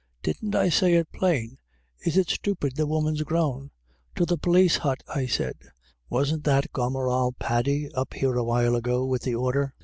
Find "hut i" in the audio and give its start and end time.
4.77-5.27